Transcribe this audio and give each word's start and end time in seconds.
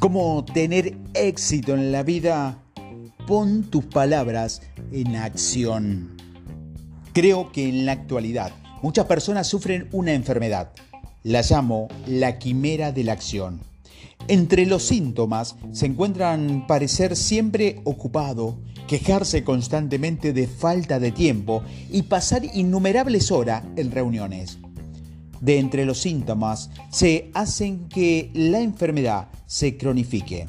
¿Cómo 0.00 0.46
tener 0.46 0.96
éxito 1.12 1.74
en 1.74 1.92
la 1.92 2.02
vida? 2.02 2.56
Pon 3.26 3.64
tus 3.64 3.84
palabras 3.84 4.62
en 4.92 5.14
acción. 5.14 6.16
Creo 7.12 7.52
que 7.52 7.68
en 7.68 7.84
la 7.84 7.92
actualidad 7.92 8.50
muchas 8.80 9.04
personas 9.04 9.46
sufren 9.46 9.90
una 9.92 10.14
enfermedad. 10.14 10.72
La 11.22 11.42
llamo 11.42 11.88
la 12.06 12.38
quimera 12.38 12.92
de 12.92 13.04
la 13.04 13.12
acción. 13.12 13.60
Entre 14.26 14.64
los 14.64 14.84
síntomas 14.84 15.56
se 15.72 15.84
encuentran 15.84 16.66
parecer 16.66 17.14
siempre 17.14 17.82
ocupado, 17.84 18.58
quejarse 18.88 19.44
constantemente 19.44 20.32
de 20.32 20.46
falta 20.46 20.98
de 20.98 21.12
tiempo 21.12 21.62
y 21.90 22.04
pasar 22.04 22.42
innumerables 22.54 23.30
horas 23.30 23.64
en 23.76 23.90
reuniones 23.90 24.56
de 25.40 25.58
entre 25.58 25.84
los 25.84 25.98
síntomas 25.98 26.70
se 26.90 27.30
hacen 27.34 27.88
que 27.88 28.30
la 28.34 28.60
enfermedad 28.60 29.28
se 29.46 29.76
cronifique. 29.76 30.46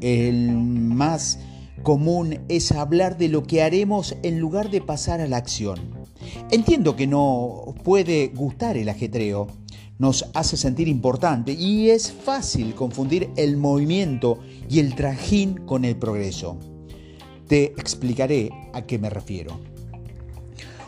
El 0.00 0.52
más 0.52 1.38
común 1.82 2.40
es 2.48 2.72
hablar 2.72 3.18
de 3.18 3.28
lo 3.28 3.44
que 3.44 3.62
haremos 3.62 4.16
en 4.22 4.38
lugar 4.38 4.70
de 4.70 4.80
pasar 4.80 5.20
a 5.20 5.26
la 5.26 5.36
acción. 5.36 5.80
Entiendo 6.50 6.96
que 6.96 7.06
no 7.06 7.74
puede 7.82 8.28
gustar 8.28 8.76
el 8.76 8.88
ajetreo, 8.88 9.48
nos 9.98 10.26
hace 10.34 10.56
sentir 10.56 10.88
importante 10.88 11.52
y 11.52 11.90
es 11.90 12.12
fácil 12.12 12.74
confundir 12.74 13.30
el 13.36 13.56
movimiento 13.56 14.38
y 14.68 14.80
el 14.80 14.94
trajín 14.94 15.58
con 15.66 15.84
el 15.84 15.96
progreso. 15.96 16.58
Te 17.46 17.64
explicaré 17.64 18.50
a 18.72 18.82
qué 18.82 18.98
me 18.98 19.10
refiero. 19.10 19.60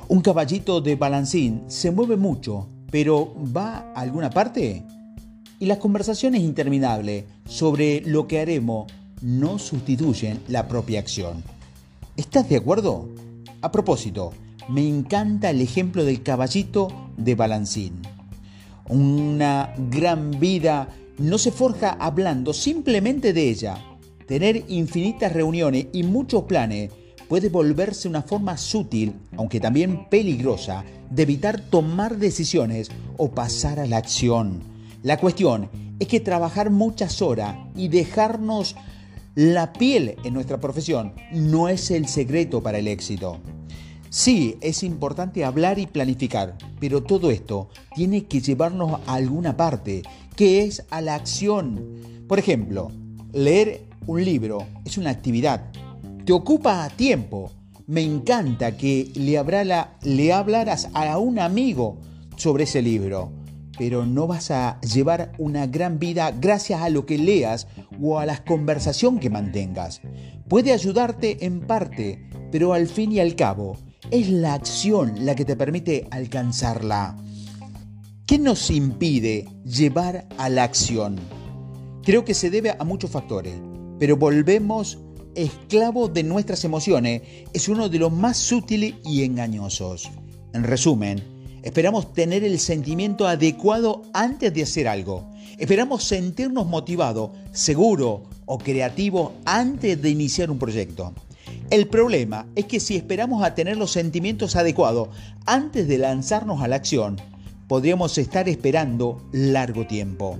Un 0.08 0.20
caballito 0.20 0.80
de 0.80 0.96
balancín 0.96 1.62
se 1.66 1.90
mueve 1.90 2.16
mucho 2.16 2.68
pero 2.94 3.34
¿va 3.34 3.92
a 3.92 4.02
alguna 4.02 4.30
parte? 4.30 4.84
Y 5.58 5.66
las 5.66 5.78
conversaciones 5.78 6.42
interminables 6.42 7.24
sobre 7.44 8.02
lo 8.02 8.28
que 8.28 8.38
haremos 8.38 8.86
no 9.20 9.58
sustituyen 9.58 10.38
la 10.46 10.68
propia 10.68 11.00
acción. 11.00 11.42
¿Estás 12.16 12.48
de 12.48 12.54
acuerdo? 12.56 13.08
A 13.62 13.72
propósito, 13.72 14.32
me 14.68 14.86
encanta 14.86 15.50
el 15.50 15.60
ejemplo 15.60 16.04
del 16.04 16.22
caballito 16.22 17.10
de 17.16 17.34
Balancín. 17.34 18.00
Una 18.88 19.74
gran 19.90 20.38
vida 20.38 20.88
no 21.18 21.38
se 21.38 21.50
forja 21.50 21.96
hablando 21.98 22.52
simplemente 22.52 23.32
de 23.32 23.50
ella. 23.50 23.76
Tener 24.28 24.66
infinitas 24.68 25.32
reuniones 25.32 25.88
y 25.92 26.04
muchos 26.04 26.44
planes 26.44 26.92
puede 27.28 27.48
volverse 27.48 28.08
una 28.08 28.22
forma 28.22 28.56
sutil, 28.56 29.14
aunque 29.36 29.60
también 29.60 30.08
peligrosa, 30.08 30.84
de 31.10 31.22
evitar 31.22 31.60
tomar 31.60 32.18
decisiones 32.18 32.90
o 33.16 33.30
pasar 33.30 33.80
a 33.80 33.86
la 33.86 33.98
acción. 33.98 34.60
La 35.02 35.18
cuestión 35.18 35.68
es 35.98 36.08
que 36.08 36.20
trabajar 36.20 36.70
muchas 36.70 37.22
horas 37.22 37.56
y 37.76 37.88
dejarnos 37.88 38.76
la 39.34 39.72
piel 39.72 40.16
en 40.24 40.34
nuestra 40.34 40.60
profesión 40.60 41.12
no 41.32 41.68
es 41.68 41.90
el 41.90 42.06
secreto 42.06 42.62
para 42.62 42.78
el 42.78 42.88
éxito. 42.88 43.40
Sí, 44.08 44.56
es 44.60 44.84
importante 44.84 45.44
hablar 45.44 45.80
y 45.80 45.88
planificar, 45.88 46.56
pero 46.78 47.02
todo 47.02 47.32
esto 47.32 47.68
tiene 47.96 48.26
que 48.26 48.40
llevarnos 48.40 49.00
a 49.08 49.14
alguna 49.14 49.56
parte, 49.56 50.02
que 50.36 50.62
es 50.62 50.84
a 50.90 51.00
la 51.00 51.16
acción. 51.16 52.24
Por 52.28 52.38
ejemplo, 52.38 52.92
leer 53.32 53.86
un 54.06 54.24
libro 54.24 54.66
es 54.84 54.98
una 54.98 55.10
actividad, 55.10 55.72
te 56.24 56.32
ocupa 56.32 56.88
tiempo. 56.96 57.52
Me 57.86 58.02
encanta 58.02 58.76
que 58.76 59.10
le, 59.14 59.38
le 60.02 60.32
hablaras 60.32 60.88
a 60.94 61.18
un 61.18 61.38
amigo 61.38 61.98
sobre 62.36 62.64
ese 62.64 62.80
libro, 62.80 63.30
pero 63.78 64.06
no 64.06 64.26
vas 64.26 64.50
a 64.50 64.80
llevar 64.80 65.32
una 65.38 65.66
gran 65.66 65.98
vida 65.98 66.32
gracias 66.32 66.80
a 66.80 66.88
lo 66.88 67.04
que 67.04 67.18
leas 67.18 67.66
o 68.00 68.18
a 68.18 68.26
la 68.26 68.42
conversación 68.42 69.18
que 69.18 69.28
mantengas. 69.28 70.00
Puede 70.48 70.72
ayudarte 70.72 71.44
en 71.44 71.60
parte, 71.60 72.26
pero 72.50 72.72
al 72.72 72.86
fin 72.86 73.12
y 73.12 73.20
al 73.20 73.36
cabo 73.36 73.76
es 74.10 74.30
la 74.30 74.54
acción 74.54 75.26
la 75.26 75.34
que 75.34 75.44
te 75.44 75.56
permite 75.56 76.06
alcanzarla. 76.10 77.16
¿Qué 78.26 78.38
nos 78.38 78.70
impide 78.70 79.46
llevar 79.64 80.26
a 80.38 80.48
la 80.48 80.64
acción? 80.64 81.16
Creo 82.02 82.24
que 82.24 82.32
se 82.32 82.48
debe 82.48 82.74
a 82.78 82.84
muchos 82.84 83.10
factores, 83.10 83.54
pero 83.98 84.16
volvemos 84.16 84.98
esclavo 85.34 86.08
de 86.08 86.22
nuestras 86.22 86.64
emociones 86.64 87.22
es 87.52 87.68
uno 87.68 87.88
de 87.88 87.98
los 87.98 88.12
más 88.12 88.36
sutiles 88.36 88.94
y 89.04 89.24
engañosos. 89.24 90.10
En 90.52 90.64
resumen, 90.64 91.22
esperamos 91.62 92.12
tener 92.12 92.44
el 92.44 92.58
sentimiento 92.58 93.26
adecuado 93.26 94.02
antes 94.12 94.52
de 94.54 94.62
hacer 94.62 94.88
algo. 94.88 95.24
Esperamos 95.58 96.04
sentirnos 96.04 96.66
motivados, 96.66 97.30
seguros 97.52 98.22
o 98.46 98.58
creativos 98.58 99.32
antes 99.44 100.00
de 100.00 100.10
iniciar 100.10 100.50
un 100.50 100.58
proyecto. 100.58 101.12
El 101.70 101.88
problema 101.88 102.46
es 102.54 102.66
que 102.66 102.80
si 102.80 102.96
esperamos 102.96 103.42
a 103.42 103.54
tener 103.54 103.76
los 103.76 103.92
sentimientos 103.92 104.56
adecuados 104.56 105.08
antes 105.46 105.88
de 105.88 105.98
lanzarnos 105.98 106.62
a 106.62 106.68
la 106.68 106.76
acción, 106.76 107.16
podríamos 107.68 108.18
estar 108.18 108.48
esperando 108.48 109.26
largo 109.32 109.86
tiempo. 109.86 110.38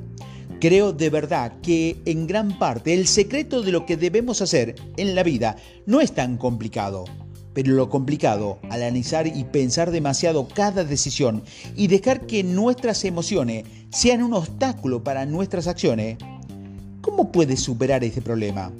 Creo 0.64 0.94
de 0.94 1.10
verdad 1.10 1.52
que 1.60 2.00
en 2.06 2.26
gran 2.26 2.58
parte 2.58 2.94
el 2.94 3.06
secreto 3.06 3.60
de 3.60 3.70
lo 3.70 3.84
que 3.84 3.98
debemos 3.98 4.40
hacer 4.40 4.74
en 4.96 5.14
la 5.14 5.22
vida 5.22 5.56
no 5.84 6.00
es 6.00 6.12
tan 6.12 6.38
complicado. 6.38 7.04
Pero 7.52 7.74
lo 7.74 7.90
complicado 7.90 8.60
al 8.70 8.82
analizar 8.82 9.26
y 9.26 9.44
pensar 9.44 9.90
demasiado 9.90 10.48
cada 10.48 10.82
decisión 10.82 11.42
y 11.76 11.88
dejar 11.88 12.26
que 12.26 12.42
nuestras 12.42 13.04
emociones 13.04 13.66
sean 13.90 14.22
un 14.22 14.32
obstáculo 14.32 15.04
para 15.04 15.26
nuestras 15.26 15.66
acciones, 15.66 16.16
¿cómo 17.02 17.30
puedes 17.30 17.60
superar 17.60 18.02
este 18.02 18.22
problema? 18.22 18.72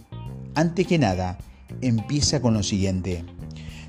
Antes 0.55 0.87
que 0.87 0.97
nada, 0.99 1.37
empieza 1.83 2.41
con 2.41 2.55
lo 2.55 2.63
siguiente. 2.63 3.27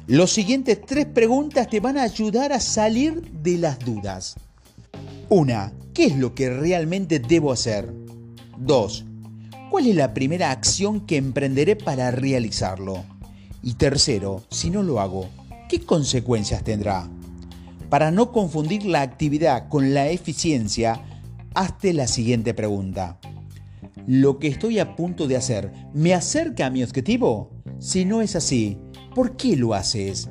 Los 0.06 0.33
siguientes 0.33 0.81
tres 0.85 1.06
preguntas 1.06 1.69
te 1.69 1.79
van 1.79 1.97
a 1.97 2.03
ayudar 2.03 2.51
a 2.51 2.59
salir 2.59 3.22
de 3.41 3.57
las 3.57 3.79
dudas. 3.79 4.35
Una, 5.30 5.74
¿qué 5.96 6.06
es 6.06 6.18
lo 6.18 6.36
que 6.36 6.52
realmente 6.52 7.18
debo 7.18 7.52
hacer? 7.52 7.91
2. 8.59 9.06
¿Cuál 9.72 9.88
es 9.88 9.96
la 9.96 10.13
primera 10.13 10.52
acción 10.52 11.02
que 11.02 11.18
emprenderé 11.18 11.75
para 11.75 12.12
realizarlo? 12.12 13.03
Y 13.63 13.74
tercero, 13.74 14.44
si 14.52 14.69
no 14.69 14.84
lo 14.84 15.00
hago, 15.00 15.28
¿qué 15.68 15.81
consecuencias 15.81 16.63
tendrá? 16.63 17.09
Para 17.90 18.12
no 18.12 18.31
confundir 18.31 18.86
la 18.86 19.02
actividad 19.02 19.68
con 19.68 19.96
la 19.96 20.09
eficiencia, 20.09 21.02
hazte 21.56 21.94
la 21.94 22.06
siguiente 22.06 22.53
pregunta. 22.53 23.18
¿Lo 24.06 24.38
que 24.38 24.47
estoy 24.47 24.78
a 24.78 24.96
punto 24.96 25.28
de 25.28 25.38
hacer 25.38 25.72
me 25.92 26.13
acerca 26.13 26.68
a 26.68 26.69
mi 26.69 26.84
objetivo? 26.84 27.50
Si 27.80 28.06
no 28.06 28.22
es 28.22 28.36
así, 28.36 28.78
¿por 29.16 29.36
qué 29.38 29.56
lo 29.56 29.74
haces? 29.74 30.30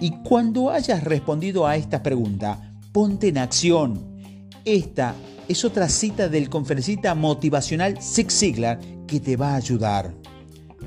Y 0.00 0.12
cuando 0.22 0.70
hayas 0.70 1.02
respondido 1.02 1.66
a 1.66 1.74
esta 1.74 2.04
pregunta, 2.04 2.67
ponte 2.92 3.28
en 3.28 3.38
acción. 3.38 4.18
Esta 4.64 5.14
es 5.48 5.64
otra 5.64 5.88
cita 5.88 6.28
del 6.28 6.48
conferencista 6.48 7.14
motivacional 7.14 8.02
Zig 8.02 8.30
Ziglar 8.30 8.80
que 9.06 9.20
te 9.20 9.36
va 9.36 9.52
a 9.52 9.56
ayudar. 9.56 10.14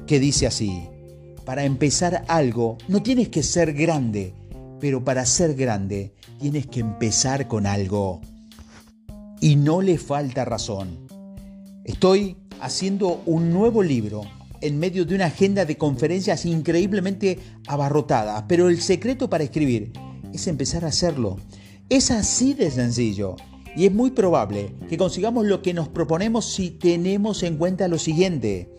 Que 0.05 0.19
dice 0.19 0.47
así, 0.47 0.87
para 1.45 1.63
empezar 1.63 2.23
algo 2.27 2.77
no 2.87 3.01
tienes 3.01 3.29
que 3.29 3.43
ser 3.43 3.73
grande, 3.73 4.33
pero 4.79 5.03
para 5.03 5.25
ser 5.25 5.55
grande 5.55 6.13
tienes 6.39 6.67
que 6.67 6.79
empezar 6.79 7.47
con 7.47 7.65
algo. 7.65 8.21
Y 9.39 9.55
no 9.55 9.81
le 9.81 9.97
falta 9.97 10.45
razón. 10.45 11.07
Estoy 11.83 12.37
haciendo 12.59 13.21
un 13.25 13.51
nuevo 13.51 13.81
libro 13.81 14.21
en 14.61 14.77
medio 14.77 15.05
de 15.05 15.15
una 15.15 15.25
agenda 15.25 15.65
de 15.65 15.77
conferencias 15.77 16.45
increíblemente 16.45 17.39
abarrotada, 17.67 18.47
pero 18.47 18.69
el 18.69 18.79
secreto 18.81 19.29
para 19.29 19.43
escribir 19.43 19.91
es 20.31 20.47
empezar 20.47 20.85
a 20.85 20.89
hacerlo. 20.89 21.37
Es 21.91 22.09
así 22.09 22.53
de 22.53 22.71
sencillo. 22.71 23.35
Y 23.75 23.85
es 23.85 23.91
muy 23.91 24.11
probable 24.11 24.73
que 24.87 24.95
consigamos 24.95 25.45
lo 25.45 25.61
que 25.61 25.73
nos 25.73 25.89
proponemos 25.89 26.45
si 26.45 26.69
tenemos 26.69 27.43
en 27.43 27.57
cuenta 27.57 27.89
lo 27.89 27.99
siguiente. 27.99 28.69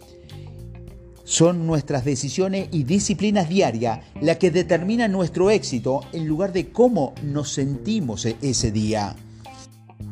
Son 1.23 1.67
nuestras 1.67 2.07
decisiones 2.07 2.69
y 2.73 2.85
disciplinas 2.85 3.51
diarias 3.51 4.01
las 4.23 4.39
que 4.39 4.51
determinan 4.51 5.13
nuestro 5.13 5.51
éxito 5.51 6.01
en 6.15 6.27
lugar 6.27 6.55
de 6.55 6.71
cómo 6.71 7.13
nos 7.23 7.53
sentimos 7.53 8.25
e-, 8.25 8.37
ese 8.41 8.73
día. 8.73 9.15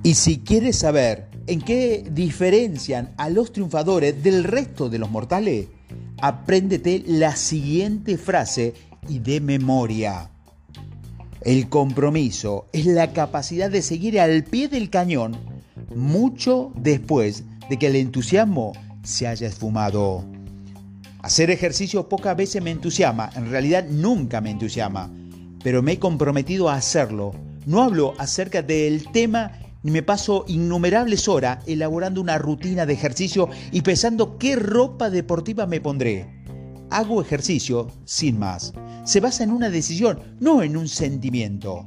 Y 0.02 0.12
si 0.12 0.40
quieres 0.40 0.76
saber 0.76 1.30
en 1.46 1.62
qué 1.62 2.06
diferencian 2.12 3.14
a 3.16 3.30
los 3.30 3.50
triunfadores 3.50 4.22
del 4.22 4.44
resto 4.44 4.90
de 4.90 4.98
los 4.98 5.10
mortales, 5.10 5.69
apréndete 6.20 7.02
la 7.06 7.34
siguiente 7.34 8.19
frase 8.19 8.75
y 9.08 9.20
de 9.20 9.40
memoria. 9.40 10.30
El 11.42 11.70
compromiso 11.70 12.66
es 12.72 12.84
la 12.84 13.14
capacidad 13.14 13.70
de 13.70 13.81
seguir 13.81 14.20
al 14.20 14.44
pie 14.44 14.69
del 14.69 14.90
cañón 14.90 15.38
mucho 15.94 16.70
después 16.76 17.44
de 17.70 17.78
que 17.78 17.87
el 17.87 17.96
entusiasmo 17.96 18.72
se 19.02 19.26
haya 19.26 19.46
esfumado. 19.46 20.22
Hacer 21.22 21.50
ejercicio 21.50 22.10
pocas 22.10 22.37
veces 22.37 22.62
me 22.62 22.70
entusiasma, 22.70 23.31
en 23.34 23.50
realidad 23.50 23.87
nunca 23.88 24.42
me 24.42 24.50
entusiasma, 24.50 25.10
pero 25.64 25.82
me 25.82 25.92
he 25.92 25.98
comprometido 25.98 26.69
a 26.69 26.75
hacerlo. 26.75 27.32
No 27.64 27.82
hablo 27.82 28.12
acerca 28.19 28.60
del 28.60 29.10
tema 29.10 29.52
ni 29.82 29.92
me 29.92 30.02
paso 30.02 30.44
innumerables 30.46 31.26
horas 31.26 31.64
elaborando 31.66 32.20
una 32.20 32.37
rutina 32.37 32.84
de 32.84 32.92
ejercicio 32.92 33.48
y 33.72 33.81
pensando 33.81 34.37
qué 34.37 34.56
ropa 34.56 35.08
deportiva 35.08 35.66
me 35.66 35.81
pondré. 35.81 36.26
Hago 36.90 37.22
ejercicio 37.22 37.88
sin 38.04 38.38
más. 38.38 38.75
Se 39.05 39.20
basa 39.20 39.44
en 39.44 39.50
una 39.50 39.70
decisión, 39.70 40.20
no 40.41 40.62
en 40.62 40.76
un 40.76 40.88
sentimiento. 40.88 41.87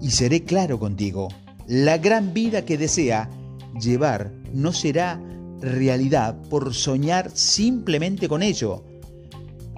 Y 0.00 0.10
seré 0.10 0.42
claro 0.42 0.78
contigo, 0.78 1.28
la 1.66 1.98
gran 1.98 2.34
vida 2.34 2.64
que 2.64 2.76
desea 2.76 3.30
llevar 3.80 4.32
no 4.52 4.72
será 4.72 5.20
realidad 5.60 6.36
por 6.50 6.74
soñar 6.74 7.30
simplemente 7.32 8.28
con 8.28 8.42
ello. 8.42 8.84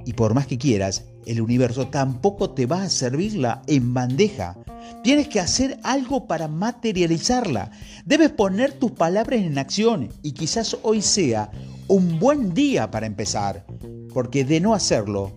Y 0.07 0.15
por 0.15 0.35
más 0.35 0.47
que 0.47 0.59
quieras, 0.59 1.05
el 1.27 1.41
universo 1.41 1.89
tampoco 1.89 2.51
te 2.51 2.67
va 2.67 2.83
a 2.83 2.89
servirla 2.89 3.63
en 3.67 3.95
bandeja. 3.95 4.57
Tienes 5.03 5.29
que 5.29 5.41
hacer 5.41 5.79
algo 5.83 6.27
para 6.27 6.49
materializarla. 6.49 7.71
Debes 8.05 8.31
poner 8.31 8.73
tus 8.73 8.93
palabras 8.93 9.41
en 9.41 9.59
acción 9.59 10.09
y 10.23 10.33
quizás 10.33 10.77
hoy 10.83 11.03
sea 11.03 11.51
un 11.89 12.19
buen 12.19 12.55
día 12.55 12.91
para 12.91 13.07
empezar, 13.07 13.67
porque 14.13 14.45
de 14.45 14.61
no 14.61 14.75
hacerlo, 14.75 15.33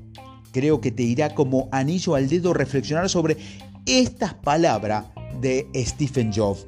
creo 0.58 0.82
que 0.82 0.90
te 0.90 1.04
irá 1.04 1.36
como 1.36 1.70
anillo 1.72 2.16
al 2.16 2.28
dedo 2.28 2.52
reflexionar 2.52 3.10
sobre 3.10 3.38
estas 3.86 4.34
palabras 4.34 5.06
de 5.40 5.68
Stephen 5.76 6.34
Jobs. 6.34 6.66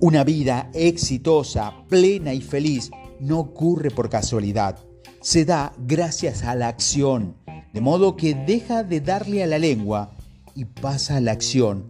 Una 0.00 0.24
vida 0.24 0.70
exitosa, 0.72 1.74
plena 1.90 2.32
y 2.32 2.40
feliz 2.40 2.90
no 3.20 3.40
ocurre 3.40 3.90
por 3.90 4.08
casualidad. 4.08 4.78
Se 5.20 5.44
da 5.44 5.74
gracias 5.76 6.44
a 6.44 6.54
la 6.54 6.68
acción, 6.68 7.36
de 7.74 7.82
modo 7.82 8.16
que 8.16 8.34
deja 8.34 8.84
de 8.84 9.02
darle 9.02 9.42
a 9.42 9.46
la 9.46 9.58
lengua 9.58 10.12
y 10.54 10.64
pasa 10.64 11.18
a 11.18 11.20
la 11.20 11.32
acción. 11.32 11.88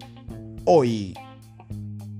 Hoy, 0.64 1.14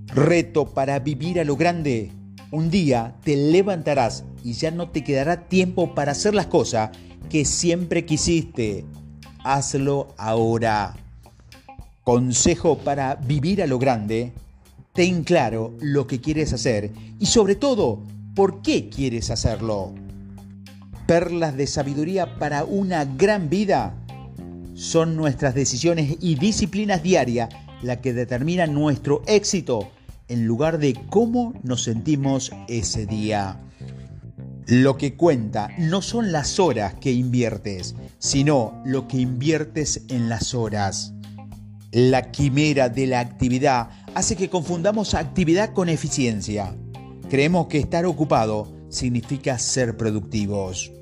reto 0.06 0.66
para 0.66 1.00
vivir 1.00 1.40
a 1.40 1.44
lo 1.44 1.56
grande. 1.56 2.12
Un 2.52 2.70
día 2.70 3.16
te 3.24 3.36
levantarás 3.36 4.22
y 4.44 4.52
ya 4.52 4.70
no 4.70 4.88
te 4.90 5.02
quedará 5.02 5.48
tiempo 5.48 5.96
para 5.96 6.12
hacer 6.12 6.32
las 6.32 6.46
cosas 6.46 6.90
que 7.28 7.44
siempre 7.44 8.04
quisiste. 8.04 8.84
Hazlo 9.44 10.14
ahora. 10.16 10.96
Consejo 12.04 12.78
para 12.78 13.16
vivir 13.16 13.62
a 13.62 13.66
lo 13.66 13.78
grande. 13.78 14.32
Ten 14.92 15.24
claro 15.24 15.74
lo 15.80 16.06
que 16.06 16.20
quieres 16.20 16.52
hacer 16.52 16.90
y 17.20 17.26
sobre 17.26 17.54
todo, 17.54 18.02
por 18.34 18.62
qué 18.62 18.88
quieres 18.88 19.30
hacerlo. 19.30 19.94
Perlas 21.06 21.56
de 21.56 21.66
sabiduría 21.66 22.38
para 22.38 22.64
una 22.64 23.04
gran 23.04 23.48
vida. 23.48 23.94
Son 24.74 25.16
nuestras 25.16 25.54
decisiones 25.54 26.16
y 26.20 26.36
disciplinas 26.36 27.02
diarias 27.02 27.48
las 27.82 27.98
que 27.98 28.12
determinan 28.12 28.74
nuestro 28.74 29.22
éxito 29.26 29.88
en 30.28 30.46
lugar 30.46 30.78
de 30.78 30.94
cómo 31.08 31.54
nos 31.62 31.82
sentimos 31.82 32.52
ese 32.68 33.06
día. 33.06 33.60
Lo 34.68 34.98
que 34.98 35.14
cuenta 35.14 35.70
no 35.78 36.02
son 36.02 36.30
las 36.30 36.60
horas 36.60 36.92
que 37.00 37.10
inviertes, 37.10 37.94
sino 38.18 38.82
lo 38.84 39.08
que 39.08 39.16
inviertes 39.16 40.02
en 40.08 40.28
las 40.28 40.52
horas. 40.52 41.14
La 41.90 42.30
quimera 42.30 42.90
de 42.90 43.06
la 43.06 43.20
actividad 43.20 43.88
hace 44.14 44.36
que 44.36 44.50
confundamos 44.50 45.14
actividad 45.14 45.72
con 45.72 45.88
eficiencia. 45.88 46.76
Creemos 47.30 47.68
que 47.68 47.78
estar 47.78 48.04
ocupado 48.04 48.70
significa 48.90 49.58
ser 49.58 49.96
productivos. 49.96 50.92